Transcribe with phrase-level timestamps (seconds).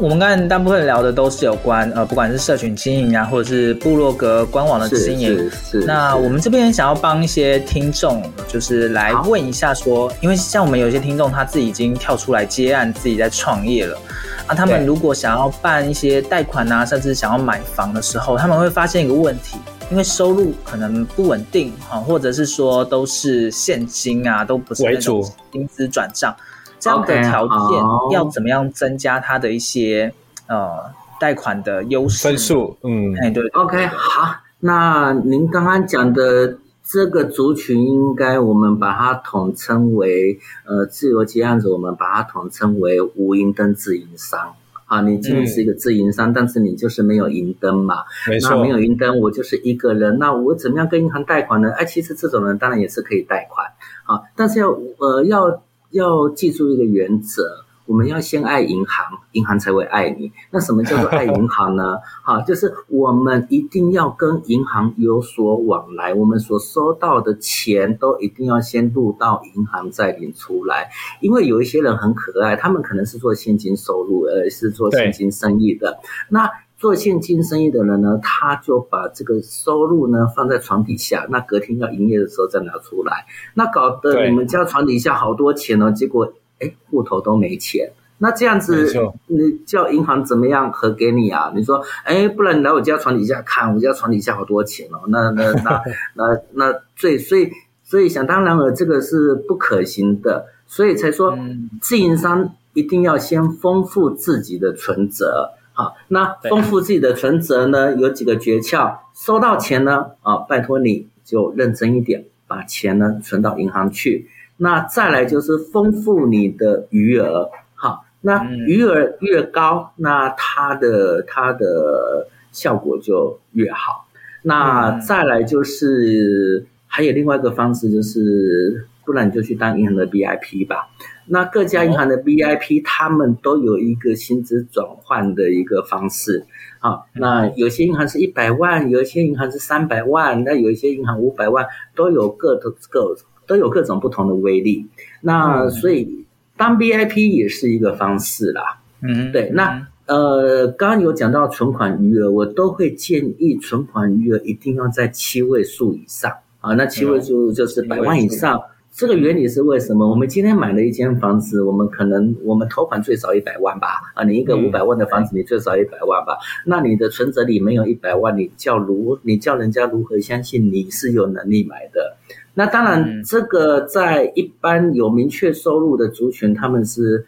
[0.00, 5.36] 我们刚才大部分聊的都是有关呃，不管是社群经营啊，或者是部落格官网的经营。
[5.36, 5.86] 是是是。
[5.86, 13.98] 那我们这边想要帮一些听众，就是来问一下说，因为像我们有些听众他自己已经跳出来接案，自己在创业了。
[14.46, 19.58] 啊，他们如果想要办一些贷款啊，甚至想要买房的时候，他们会发现一个问题，
[19.90, 26.34] 因为收入可能不稳定哈，或者是说都是现金啊，都不是那种薪资转账。
[26.78, 30.12] 这样的条件要怎么样增加他的一些、
[30.46, 30.84] okay, 呃
[31.20, 32.76] 贷款的优势分数？
[32.84, 36.56] 嗯，哎对，，OK 好，那您刚刚讲的
[36.88, 44.54] 这个族群，应该我们把它统称为呃自由接案子，我们把它统称为无银登自营商。
[44.86, 48.04] 啊，你今天是一个自营商、嗯，但是你就是没有银登嘛？
[48.28, 51.70] 没错，那没有银登，我就是一个人，那我怎么样跟银行贷款呢？
[51.72, 53.66] 哎，其实这种人当然也是可以贷款
[54.06, 55.60] 啊，但是要呃要。
[55.90, 60.30] 要记住一个原则，我们要先爱银行，银行才会爱你。
[60.50, 61.96] 那什么叫做爱银行呢？
[62.22, 70.90] 好，就是我们一定要跟银行有所往来，我们所收到的钱都一定要先入到银行再领出来。
[71.22, 75.98] 因为有一些人很可爱，他们可能是做现金收入，呃，是做现金生意的。
[76.28, 88.86] 那做现金生意的人呢，他就把这个收入呢放在床底下，那隔天要营业的时候再拿出来，那搞得你们家床底下好多钱哦，结果哎户头都没钱，那这样子
[89.26, 91.52] 你叫银行怎么样核给你啊？
[91.52, 95.82] 你说哎，不然你来我家床底下看，我家床底下好多钱哦，那那那
[96.14, 97.50] 那那最所以
[97.82, 101.36] 所以想当然了，这个是不可行的，所以才说
[101.80, 105.54] 自营商一定要先丰富自己的存折。
[105.78, 108.98] 好，那丰富自己的存折呢，有几个诀窍。
[109.14, 114.26] 收到钱呢，啊，拜托你就认真一点，把钱呢存到银行去。
[114.56, 117.48] 那再来就是丰富你的余额。
[117.76, 124.08] 好，那余额越高，那它的它的效果就越好。
[124.42, 130.88] 那再来就是还有另外一个方式，就是不然你就去当银行的 VIP 吧。
[131.30, 136.46] 那各家银行的 VIP，他们都有一个薪资转换的一个方式，
[136.78, 143.14] 好，那有些银行是一百万，有一些银行是三百万，那有一些银行五百万，都有各的各
[143.46, 144.86] 都有各种不同的威力。
[145.20, 146.24] 那所以
[146.56, 148.80] 当 VIP 也是一个方式啦。
[149.02, 149.50] 嗯，对。
[149.50, 156.74] 那呃，刚刚有讲到存款余额，我都会建议存款余额一定要在七位数以上啊。
[156.74, 158.62] 那七位数就是百万以上。
[158.98, 160.10] 这个原理是为什么？
[160.10, 163.86] 我们今天买了一间房子，我们可能我们头款最少一百万吧？
[164.12, 166.36] 啊，你一个五百万的房子，你最少一百万吧？
[166.66, 172.16] 那你的存折里没有一百万，你叫如你叫人家如何相信你是有能力买的？
[172.54, 177.24] 那当然，这个在一般有明确收入的族群，他们是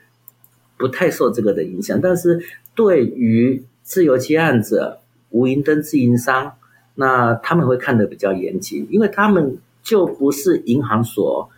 [0.76, 2.00] 不太受这个的影响。
[2.02, 2.40] 但是
[2.75, 4.99] 对于自由接案者、
[5.31, 6.55] 无营登自营商，
[6.96, 11.49] 那他们会看得比较严谨，因为他们就不是银行所。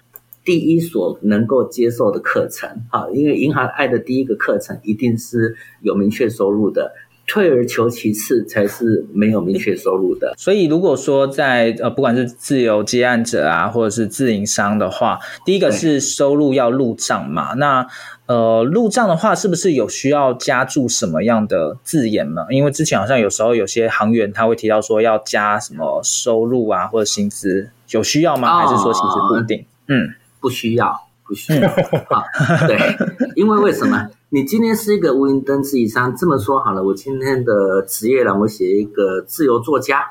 [0.44, 6.92] 第一所能够接受的课程，啊，因为银行爱的第一个课程一定是有明确收入的，
[7.26, 10.34] 退而求其次才是没有明确收入的。
[10.36, 17.54] 所以如果说在呃，不管是自由接案者啊，或者是自营商的话，第一个是收入要入账嘛。
[17.54, 17.86] 那
[18.26, 22.46] 呃，入账的话，是不是有需要加注什么样的字眼呢？
[22.50, 28.48] 因为之前好像有时候有些行员他会提到说要加什么收入啊，或者薪资，有需要吗？
[28.48, 29.64] 哦、还是说其实不一定？
[29.86, 30.14] 嗯。
[30.42, 30.94] 不需要，
[31.24, 31.68] 不需要。
[32.10, 32.24] 好，
[32.68, 32.76] 对，
[33.36, 34.08] 因为为什么？
[34.28, 40.04] 你今天是一个无营登记商，这么说好了，我今天的职业栏我写一个自由作家，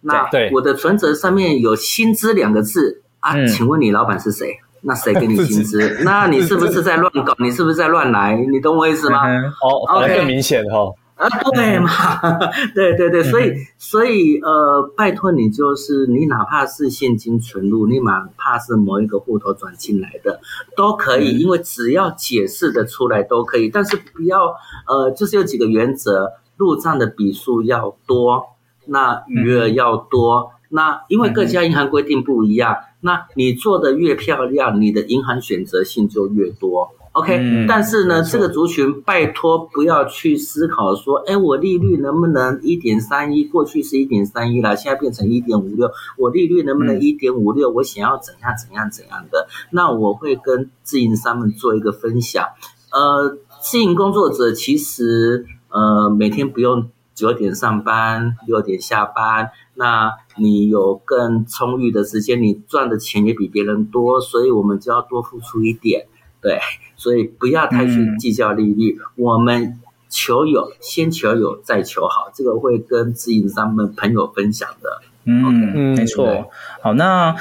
[0.00, 4.58] 那我的存折上面有薪资两个字啊，嗯、请问你老板是谁？
[4.80, 5.98] 那谁给你薪资？
[6.02, 7.36] 那你是不是在乱搞？
[7.38, 8.34] 你是不是在乱来？
[8.50, 9.20] 你懂我意思吗？
[9.62, 10.92] 哦，那更明显哈。
[11.22, 11.88] 啊，对嘛，
[12.74, 20.40] 对对对，所以所以呃，拜托你，就是你哪怕是现金存入，你哪怕是某一个户头转进来的，
[20.76, 24.56] 都可以，因为只要解释的出来都可以，但是不要
[24.88, 28.46] 呃，就是有几个原则，入账的笔数要多，
[28.86, 36.90] 那余额要多，那因为各家银行规定不一样，那你做的越漂亮，你的银行选择性就越多。
[37.12, 43.44] OK，、嗯、但是呢，这个族群拜托不要去思考说，哎，我利率能不能一点三一？
[43.44, 47.68] 过去是一点三一了，现在变成一点五六，我利率能不能一点五六？
[47.68, 49.46] 我想要怎样怎样怎样的？
[49.70, 52.46] 那我会跟自营商们做一个分享。
[52.90, 66.06] 呃，自营工作者其实呃每天不用九点上班，六点下班，那你有更充裕的时间，你赚的钱也比别人多，所以我们就要多付出一点。
[66.40, 66.58] 对，
[67.02, 68.96] 所以不要太去计较利率。
[68.96, 69.76] 嗯、我们
[70.08, 75.00] 求有，先求有，再求好，这个会跟自营商们朋友分享的。
[75.24, 76.50] 嗯嗯，没错。
[76.80, 77.34] 好，那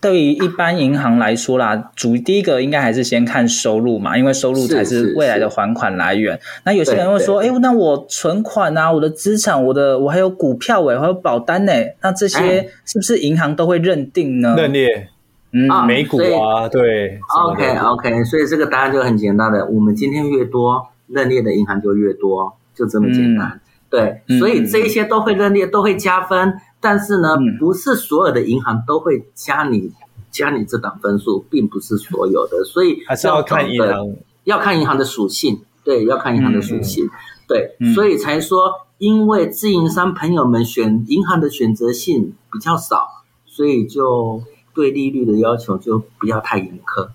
[0.00, 6.40] 对于一般银行来说啦，主第一个应该还是先看收入嘛，因为收入才是未来的还款来源。
[6.64, 14.54] 那有些人会说，哎，那我存款啊，我的资产，我的我还有股票哎，还有保单呢，那这些是不是银行都会认定呢？
[14.56, 15.08] 认列。
[15.54, 23.48] 嗯，美股啊，对，OK OK，所以这个答案就很简单的，我们今天越多认列的银行就越多，就这么简单。
[23.48, 23.60] 嗯、
[23.90, 29.92] 对，所以这一些都会认列，都会加分，但是呢，嗯、不是所有的银行都会加你
[30.30, 37.10] 加你这档分数，并不是所有的，所以还是要看银行，要看银行的属性，对，要看银行的属性，嗯、
[37.46, 43.06] 对，嗯、所以才说，因为自营商朋友们选银行的选择性比较少，
[43.44, 44.42] 所以就。
[44.74, 47.08] 对利率的要求就不要太严苛，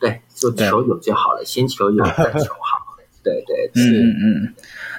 [0.00, 4.54] 对，就求有就好了，先求有再求好，对 对，对是嗯嗯。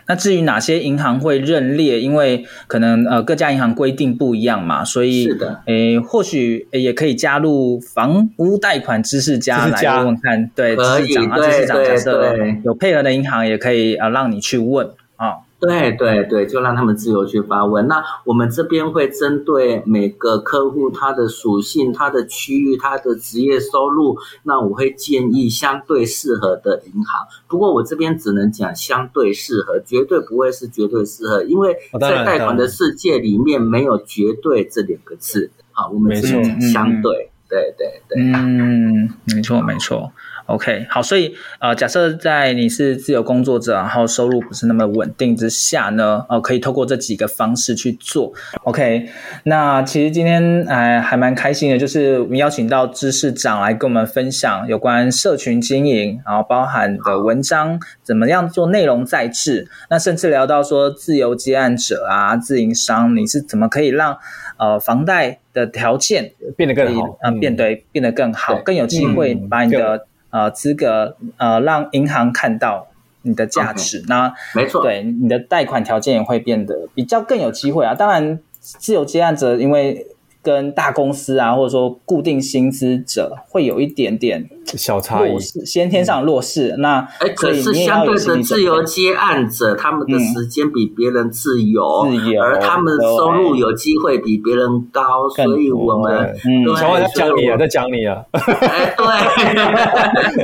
[0.08, 15.38] 那至于哪些银行会认列，因为可能呃各家银行规定不一样嘛，所以是的，诶或许也可以加入房屋贷款知识家来问问看，对，知识长啊，知识长假设有配合的银行也可以啊让你去问啊。
[15.60, 17.88] 对对对，就让他们自由去发问。
[17.88, 27.28] 那我们这边会针对每个客户他的属性、他的区域、他的职业收入，那我会建议相对适合的银行。
[27.48, 35.52] 不过我这边只能讲相对适合，绝对不会是绝对适合，因为在贷款的世界里面没有绝对这两个字。
[35.72, 37.30] 好，我们只能讲相对。
[37.50, 40.12] 对对对，嗯，没错没错。
[40.50, 48.34] OK，好，所以呃，假设在你是自由工作者，然后收入不是那么稳定之下呢，呃，可以透过这几个方式去做。
[48.64, 49.08] OK，
[49.44, 64.18] 那其实今天哎还蛮开心的，就是我们邀请到知识长来跟我们分享有关社群经营，然后包含的文章怎么样做内容再制，那甚至聊到说自由接案者啊，自营商，你是怎么可以让
[64.58, 70.08] 呃房贷的条件变得更好，嗯、呃，变得变得更好，更有机会把你的。
[70.30, 72.88] 呃，资格呃，让银行看到
[73.24, 74.06] 你的价值，Okay.
[74.08, 77.94] 那没错，对你的贷款条件也会变得比较更有机会啊。
[77.94, 80.08] 当然，自由接案者因为。
[80.42, 86.76] 跟大公司啊，或者说固定薪资者会有一点点小差异，先天上弱势。
[86.78, 98.24] 那哎，可是相对的自由接案者，他们的时间比别人自由，自由，而他们的收入有机会比别人高，所以我们嗯乔王在讲你啊，在讲你啊。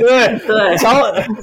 [0.00, 0.38] 对。
[0.46, 0.92] 对，乔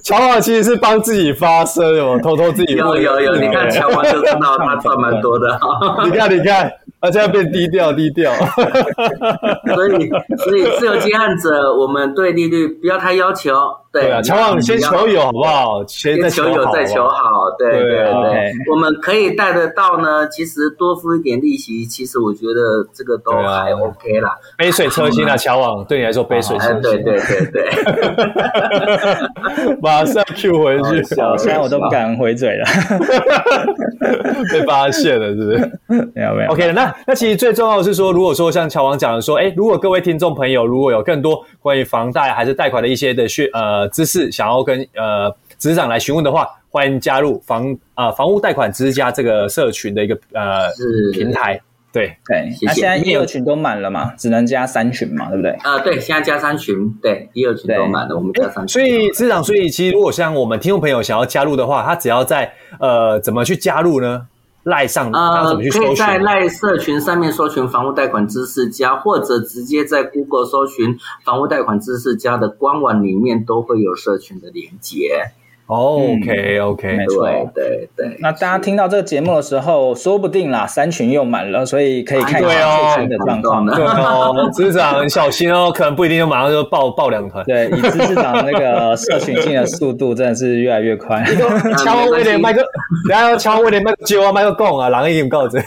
[0.03, 5.59] 乔王其实是帮自己发声哦，偷偷自己有有有，你看乔王就知道他赚蛮多的。
[6.05, 6.71] 你 看你看，
[7.03, 8.31] 他现在变低调低调。
[9.75, 13.51] 所以，所以自由接案者，我们对利率不要太要求。
[13.93, 15.85] 对啊，乔王，你先求友好不好？
[15.87, 17.51] 先求友再求好。
[17.59, 20.27] 对对对，我们可以贷得到呢。
[20.29, 24.35] 其实多付一点利息，其实我觉得这个都还 OK 啦。
[24.57, 26.81] 杯水车薪啊， 乔王，对你来说杯水车薪。
[26.81, 27.69] 对对对对。
[29.79, 32.65] 马上 Q 回去，小三我都不敢回嘴了，
[34.51, 35.57] 被发现了是不是？
[36.15, 36.51] 没有没有。
[36.51, 43.82] OK，那那其实最重要的是说，如果说像乔王讲的说，哎，如果各位听众朋友如果有更多关于房贷还是贷款的一些的讯呃。
[43.89, 50.69] 知识想要跟呃执行长来询问的话，欢迎加入房啊、呃、房屋贷款之家这个社群的一个呃
[51.13, 51.59] 平台。
[51.91, 55.51] 对对，那现在一二群都满了嘛，只能加三群嘛，对不对？
[55.51, 58.67] 啊、呃，对，现在加三群，对，一二群都满了，我们加三群。
[58.67, 64.27] 所以，执行长，所以其实如果像我们听众朋友想要加入的话，他只要在呃，怎么去加入呢？
[64.63, 65.83] 赖上他怎么去搜寻？
[65.83, 75.33] 呃，可以在赖社群上面搜寻房屋贷款知识家，或者直接在 Google 搜寻房屋贷款知识家的官网里面都会有社群的连接。
[75.65, 78.17] OK OK，没错，对对。
[78.19, 83.65] 那大家听到这个节目的时候，说不定啦，三群又满了，所以可以看一下最新的状况。
[83.65, 87.43] 对哦，执事长小心哦，可能不一定就马上就爆爆两团。
[87.45, 91.23] 对，以执事长那个社群进的速度，真的是越来越快。
[91.79, 92.61] 敲威廉麦克，
[93.07, 95.57] 等下要敲威廉麦克，接啊麦克贡啊，狼已经告知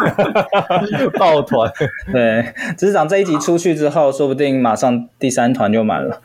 [1.18, 1.72] 抱团。
[2.12, 2.44] 对，
[2.76, 6.20] 执事长这一集出去之后，说不定马上第三团就满了。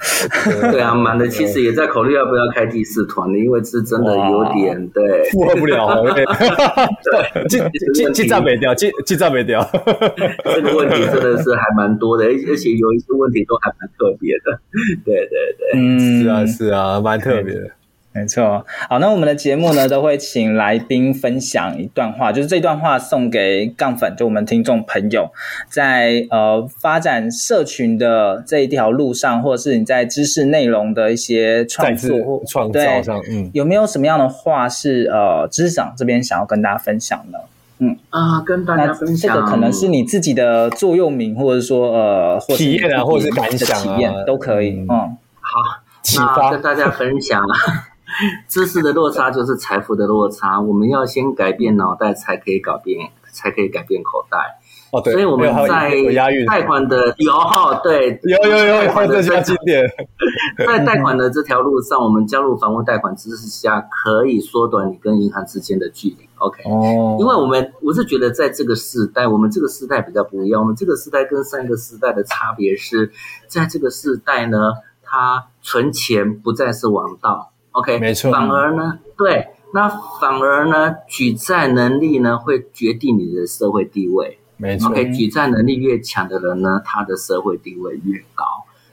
[0.72, 3.61] 对啊， 满的，其实也在考虑要不要开第四团的，因为。
[3.64, 7.60] 是真的有点对，负荷不了， 对，记
[7.94, 9.62] 记记账没掉，记记账没掉，
[10.54, 14.60] 这个问题真的是还蛮多的，而而且有一些问题都还蛮特别的，
[15.06, 17.70] 对对对，嗯，是啊是啊，蛮特别的。
[18.14, 25.32] 没错，好，那我们的节目呢，都会请来宾分享一段话，就是这段话送给杠粉，就我们听众朋友，
[25.70, 37.46] 在呃发展社群的这一条路上，或者是你在知识内容的一些创作或创造上，嗯，有没有什么样的话是呃执事长这边想要跟大家分享的？
[37.80, 37.98] 嗯。
[38.10, 44.72] 啊，跟大家分享，这个可能是你自己的座右铭，或者说呃或体验啊，或者是感想啊，体验都可以。
[44.72, 45.18] 嗯，嗯。
[45.40, 46.52] 好，启发。
[46.52, 47.42] 跟大家分享。
[48.48, 50.60] 知识的落差就是财富的落差。
[50.62, 54.60] 我们要先改变脑袋，才可以改变，才可以改变口袋。
[54.92, 55.14] 哦，对。
[55.14, 55.92] 所以我们在
[56.48, 59.90] 贷款的有哈，对，有有有有这些经典。
[60.68, 66.18] 在贷款的这条路上，我们加入房屋贷款知识下，可以缩短你跟银行之间的距离。
[66.40, 70.60] OK，哦，因为我们我是觉得，在这个时代，我们这个时代比较不一样。
[70.62, 73.12] 我们这个时代跟上一个时代的差别是，
[73.48, 74.58] 在这个时代呢，
[75.04, 77.51] 它存钱不再是王道。
[77.72, 78.32] OK，没错。
[78.32, 79.88] 反而呢，对，那
[80.20, 84.38] 反而呢，举债能力呢会决定你的社会地位。
[84.58, 84.90] 没错。
[84.90, 88.46] OK，举债能力越强的人呢，他的社会地位越高。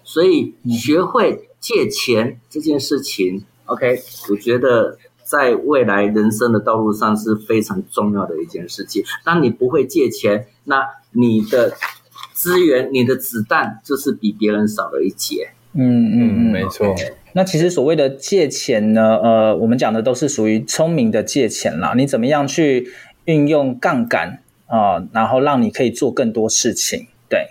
[0.04, 9.04] 所以学会借钱这件事情，嗯，OK，我觉得在未来人生的道路上是非常重要的一件事情。
[9.24, 11.74] 当你不会借钱，那你的
[12.32, 15.50] 资源、你的子弹就是比别人少了一截。
[15.74, 16.86] 嗯嗯嗯，没错。
[16.86, 17.12] Okay.
[17.38, 21.94] 那其实所谓的借钱呢，呃，我们讲的都是属于聪明的借钱啦。
[21.96, 22.88] 你怎么样去
[23.26, 27.06] 运用杠杆啊，然后让你可以做更多事情？
[27.30, 27.46] 对，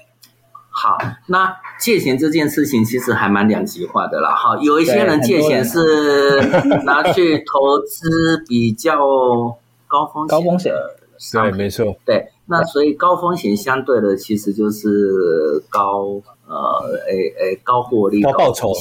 [0.70, 4.36] 好，那借钱这件事情其实还蛮两极化的啦。
[4.36, 6.41] 哈，有一些人借钱是
[6.84, 8.98] 拿去投资比较
[9.88, 10.74] 高风险，高风险，
[11.32, 12.27] 对，没错，对。
[12.48, 16.22] 那所以高风险相对的其实就是高。
[16.48, 16.56] 呃，
[17.10, 18.72] 诶诶，高获利、高报酬，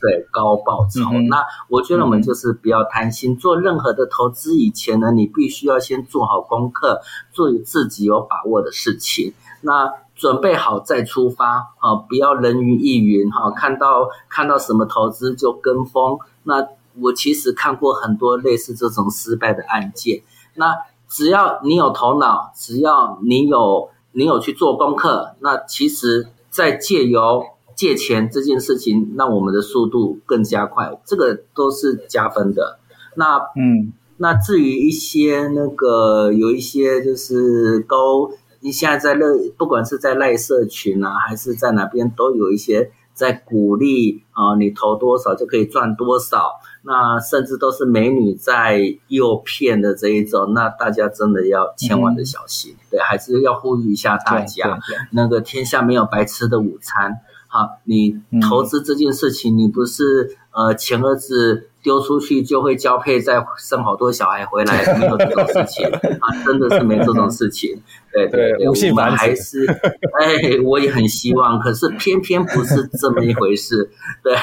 [0.00, 1.02] 对，高报酬。
[1.12, 7.00] 嗯、那我觉得我们就是不要贪心，嗯、做任何的投资以前呢，你必须要先做好功课，
[7.32, 9.32] 做自己有把握的事情。
[9.60, 16.18] 那准备好再出发啊，不要人云亦云哈，看到看到什么投资就跟风。
[16.42, 16.66] 那
[17.00, 20.22] 我其实看过很多类似这种失败的案件。
[20.56, 20.74] 那
[21.08, 26.26] 只要你有头脑，只要你有你有去做功课，那其实。
[26.52, 27.42] 在借由
[27.74, 32.78] 借钱这件事情，让我们的速度更加快，这个都是加分的。
[33.16, 38.30] 那嗯，那至于一些那个有一些就是高，
[38.60, 46.60] 你现在在乐，不管是在赖社群啊，还是在哪边，都有一些在鼓励啊，你投多少就可以赚多少。
[46.82, 52.72] 那甚至都是美女在诱骗的这一种，那大家真的要千万的小心。
[52.72, 54.78] 嗯、对，还是要呼吁一下大家，
[55.10, 57.20] 那个天下没有白吃的午餐。
[57.48, 61.68] 好，你投资这件事情，你不是呃钱儿子。
[61.82, 65.86] 丢出去就会交配，再生好多小孩回来，没有这种事情
[66.20, 67.76] 啊，真的是没这种事情。
[68.12, 69.66] 对对对，我们还是，
[70.20, 73.90] 哎，我也很希望，可是偏偏不是这么一回事。
[74.22, 74.36] 对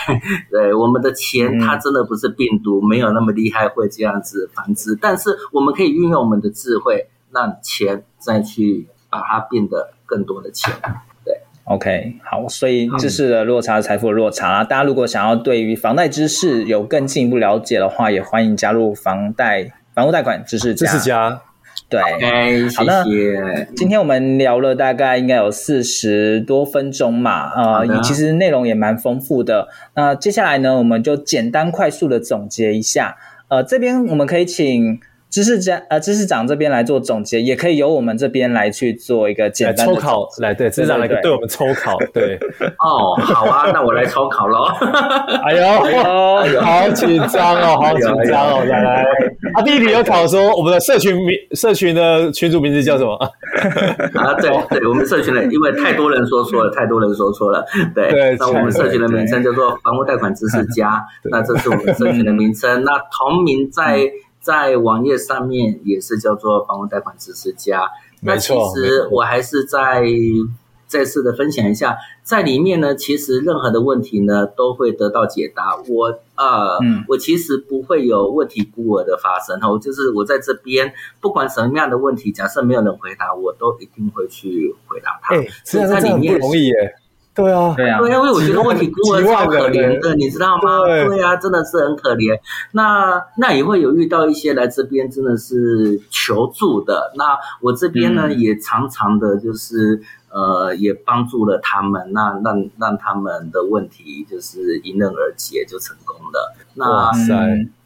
[0.52, 10.74] 对，我们的钱它真的不是病毒，没有那么厉害会这样子繁殖，但是我们可以运用我们的智慧，让钱再去把它变得更多的钱。
[11.70, 14.64] OK，好，所以知识的落差，财富的落差。
[14.64, 20.88] 大家如果想要对于房贷知识有更进一步了解的话，也欢迎加入房贷房屋贷款知识家。
[20.88, 21.42] 知识家，
[21.88, 23.06] 对，okay, 好的。
[23.76, 29.68] 今天我们聊了大概应该有四十多分钟嘛，呃，其实内容也蛮丰富的。
[29.94, 33.16] 那、呃、接下来呢，我们就简单快速的总结一下。
[33.48, 35.00] 呃，这边我们可以请
[35.30, 41.32] 知识家呃，知识长这边来做总结，也可以由我们这边来去做一个简单的抽考，来对知识长来对。
[41.32, 42.36] 我们抽考， 对。
[42.80, 44.66] 哦，好啊，那我来抽考喽。
[45.46, 45.64] 哎呦，
[46.42, 49.04] 哎呦，好紧张哦，好紧张哦，来来，
[49.54, 53.14] 啊，第一题有考说我们的社群名，社群的群主名字叫什么？
[54.20, 64.10] 啊，对对，我们社群的，因为太多人说错了，太多人说错了，对，那我们社群的名称叫做房屋贷款知识家，那这是我们社群的名称，那同名在。
[64.42, 67.90] 在网页上面也是叫做房屋贷款知识家。
[68.22, 70.04] 那其实我还是再
[70.88, 75.78] 再次的分享一下，在里面呢，其实任何的问题呢都会得到解答。
[75.88, 79.78] 我呃，嗯、我其实不会有问题孤儿的发生哈。
[79.80, 80.92] 就是我在这边，
[81.22, 85.36] 不管什么样的问题，假设没有人回答，我都一定会去回答他。
[85.36, 86.96] 哎、欸，实在这里不容易耶。
[87.36, 90.82] 对啊，对啊，对啊，因为我觉得问题孤儿超可怜的，你知道吗？
[90.86, 92.38] 对，对啊，真的是很可怜。
[92.74, 97.14] 那那也会有遇到一些来这边真的是求助的。
[97.16, 106.54] 那我这边呢，嗯、也常常的就是呃，也帮助了他们，那让让他们的问题就是迎刃而解，就成功了。
[106.74, 107.34] 那哇塞，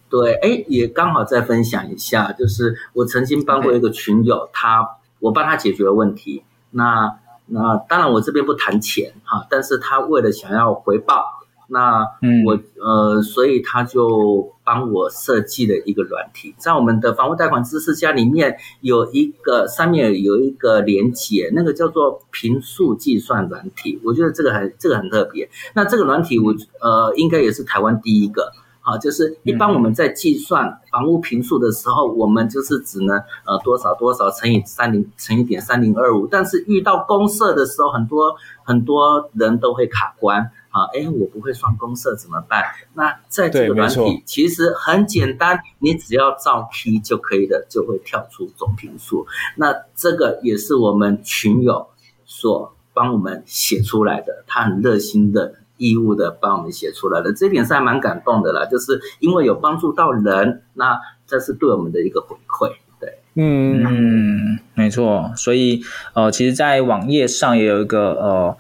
[0.10, 7.20] 对，哎，也刚好再分享一下，就是我曾经帮过一个群友，他我帮他解决了问题，那。
[7.46, 11.26] 那当然，我这边不谈钱哈，但是他为了想要回报，
[11.68, 12.00] 那
[12.46, 25.50] 我、嗯、呃，所以他就帮我设计了一个软体，在我们的房屋贷款知识家里面有一个上面有一个连接，那个叫做平数计算软体，我觉得这个很这个很特别。
[25.74, 28.52] 那这个软体我呃，应该也是台湾第一个。
[28.86, 38.36] 好，就是一般我们在计算房屋平数的时候，我们就是只能呃多少多少乘以三零乘以点三零二五，但是遇到公设的时候，很多
[38.66, 42.62] 很多人都会卡关啊，哎，我不会算公设怎么办？
[42.94, 49.26] 那在这个软体其实很简单，你只要照 key 就可以的，就会跳出总平数。
[49.56, 51.88] 那这个也是我们群友
[52.26, 55.56] 所帮我们写出来的，他很热心的。
[55.78, 63.84] 义务的帮我们写出来了，这点是还蛮感动的啦，就是因为有帮助到人，那这是对我们的一个回馈，对，嗯。
[63.86, 65.82] 嗯，没错，所以
[66.14, 68.58] 呃，其实，在网页上也有一个呃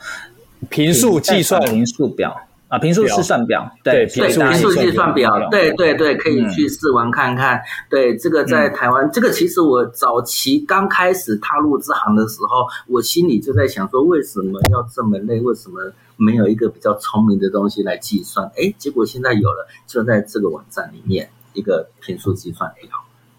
[0.69, 1.61] 评数计算。
[1.63, 2.35] 评数表。
[2.73, 7.61] 啊，坪数计算表，对，对，坪数计算表，对对对，可以去试玩看看。
[7.87, 15.39] 对，这个在台湾，这个其实我早期刚开始踏入这行的时候，我心里就在想说，为什么要这么累？
[15.41, 18.51] 为什么没有一个比较聪明的东西来计算？
[18.57, 22.89] 哎，结果现在有了，就在这个网站里面，一个坪数计算表。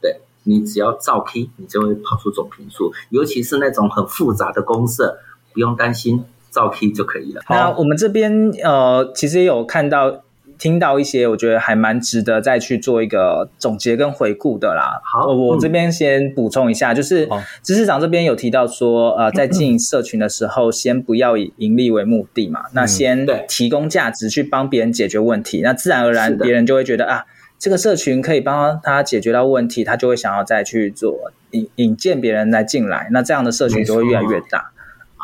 [0.00, 5.02] 对，你只要照 key，你就会跑出总频数，尤其是那种很复杂的公式，
[5.52, 6.24] 不用担心。
[6.54, 7.42] 照 K 就可以了。
[7.50, 10.22] 那我们这边呃，其实也有看到、
[10.56, 15.00] 听到一些，我觉得还蛮值得再去做一个总结跟回顾的啦。
[15.12, 17.28] 好，我这边先补充一下，嗯、就是
[17.62, 27.24] 知识长这边有提到说，呃，在经营社群的时候，先不要以盈利为目的嘛，嗯、那先提供价值去帮别人解决问题，嗯、那自然而然别人就会觉得啊，
[27.58, 34.70] 这个社群可以帮他解决到问题，他就会想要再去做引引荐别人来进来，那这样的社群就会越来越大。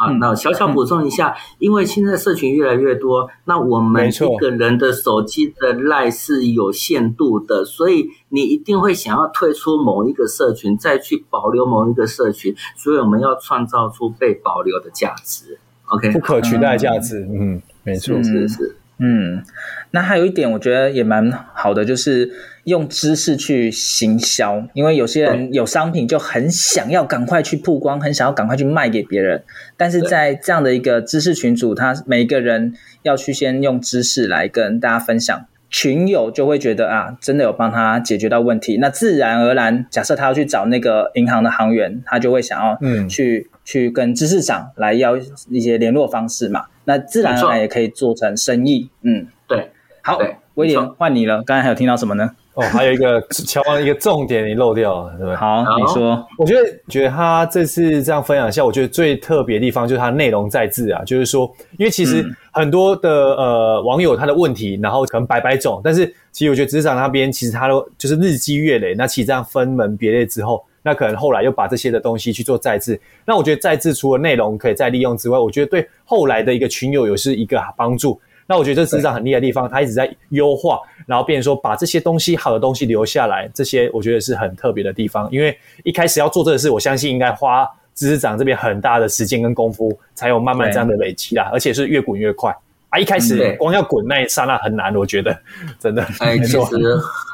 [0.01, 15.59] 啊，那小小补充一下，因为现在社群越来越多，那我们一个人的手机的 LINE 是有限度的，所以你一定会想要退出某一个社群，再去保留某一个社群，所以我们要创造出被保留的价值。
[15.85, 17.21] OK，不可取代价值。
[17.31, 18.77] 嗯，没错，是是。
[19.03, 19.43] 嗯，
[19.91, 22.31] 那还有一点我觉得也蛮好的，就是
[22.71, 29.43] 用知识去行销，因为有些人有商品就很想要赶快去曝光，很想要赶快去卖给别人，
[29.77, 43.51] 但是在这样的一个知识群组，他每一个人要去先用知识来跟大家分享，群友就会觉得啊，真的有帮他解决到问题，那自然而然，假设他要去找那个银行的行员，他就会想要嗯去。
[43.63, 45.17] 去跟知识长来要
[45.49, 48.91] 一些联络方式嘛，那自然而然也可以做成生意。
[49.03, 49.71] 嗯，对，
[50.03, 50.19] 好，
[50.55, 51.41] 威廉换你了。
[51.45, 52.33] 刚才还有听到什么呢？
[52.55, 55.37] 哦，还有一个乔王一个重点你漏掉了，对不对？
[55.37, 56.27] 好，好你说。
[56.37, 70.65] 我觉得觉得他这次这样分享一下，我觉得最特别的地方就是他内容在字啊，就是说，因为其实很多的、嗯、呃网友他的问题，然后可能百百种，但是其实我觉得职场那边其实他都就是日积月累，那其实这样分门别类之后。
[70.83, 78.19] 那可能后来又把这些的东西去做再制，那我觉得再制除了内容可以再利用之外，我觉得对后来的一个群友也是一个帮助。
[78.47, 85.29] 那我觉得这知识长很厉害的地方，他一直在优化，然后变成说把这些东西好的东西留下来，这些我觉得是很特别的地方。
[85.31, 92.55] 因为一开始要做这个事，我相信应该花知识长这边很大的时间跟功夫，才有慢慢这样的累积啦，而且是越滚越快。
[92.91, 95.37] 啊，一开始光要滚那一刹那很难，我觉得
[95.79, 96.03] 真的。
[96.19, 96.59] 哎，其实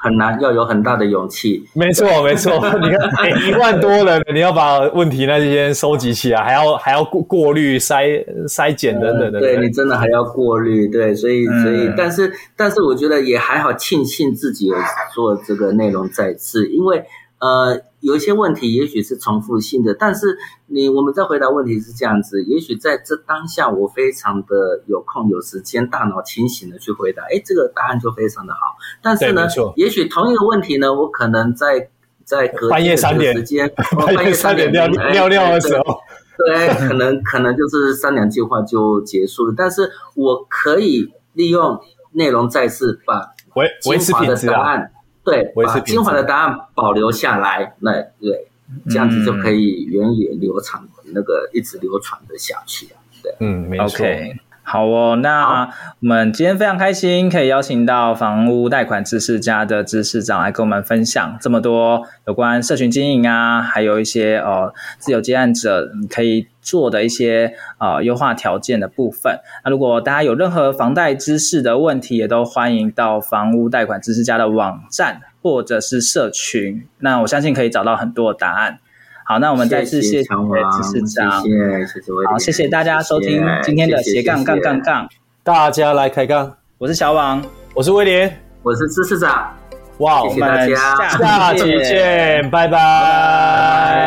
[0.03, 1.67] 很难，要有很大的勇气。
[1.75, 2.53] 没错，没错。
[2.79, 9.41] 你看，哎，一万多人，你要把问题那些收集起来，还要还要过过滤、筛筛检等等的。
[9.41, 14.77] 对，你真的还要过滤，对，所以所以，但是但是，我觉得也还好，庆幸自己有
[15.15, 17.03] 做这个内容再次，因为。
[17.39, 28.61] 呃，有一些问题也许是重复性的，但是你我们在回答问题是这样子，也许在这当下我非常的有空有时间，大脑清醒的去回答，哎，这个答案就非常的好。
[29.03, 31.89] 但是呢，也许同一个问题呢，我可能在
[32.23, 35.99] 在隔半夜三点时间， 半夜三点尿尿尿的时候，
[36.47, 39.55] 对，可能 可能就是三两句话就结束了。
[39.57, 41.81] 但是我可以利用
[42.13, 43.35] 内容再次把
[43.81, 44.93] 精华的答案。
[45.27, 48.49] 对，把精华的答案保留下来，那对，
[48.89, 52.97] 这样子就可以源远流长，那个一直流传的下去啊。
[53.23, 54.07] 对，嗯，没错。
[54.07, 54.37] Okay.
[54.69, 55.65] 好哦，那
[56.01, 69.39] 我们今天非常开心，可以邀请到房屋贷款知识家的知识长来跟我们分享这么多有关社群经营啊，还有一些呃自由接案者可以做的一些呃优化条件的部分。
[69.65, 78.81] 那如果大家有任何房贷知识的问题，也都欢迎到房屋贷款知识家的网站或者是社群，那我相信可以找到很多的答案。
[79.25, 85.09] 好，那我们再次谢谢知识长，谢谢谢谢，好，谢谢大家收听今天的斜杠杠杠杠，
[85.45, 87.41] 大家来开杠，我是小王，
[87.75, 89.53] 我是威廉，我是知识长，
[89.99, 90.75] 哇，谢谢大家，
[91.19, 94.07] 下期见，拜拜。